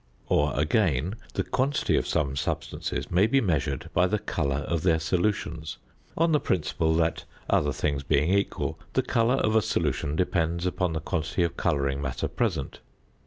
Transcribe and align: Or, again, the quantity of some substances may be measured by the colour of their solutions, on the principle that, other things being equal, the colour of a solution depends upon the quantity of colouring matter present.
Or, 0.29 0.59
again, 0.59 1.13
the 1.35 1.43
quantity 1.43 1.95
of 1.95 2.07
some 2.07 2.35
substances 2.35 3.11
may 3.11 3.27
be 3.27 3.39
measured 3.39 3.91
by 3.93 4.07
the 4.07 4.17
colour 4.17 4.65
of 4.67 4.81
their 4.81 4.99
solutions, 4.99 5.77
on 6.17 6.31
the 6.31 6.39
principle 6.39 6.95
that, 6.95 7.25
other 7.47 7.71
things 7.71 8.01
being 8.01 8.33
equal, 8.33 8.79
the 8.93 9.03
colour 9.03 9.35
of 9.35 9.55
a 9.55 9.61
solution 9.61 10.15
depends 10.15 10.65
upon 10.65 10.93
the 10.93 11.01
quantity 11.01 11.43
of 11.43 11.55
colouring 11.55 12.01
matter 12.01 12.27
present. 12.27 12.79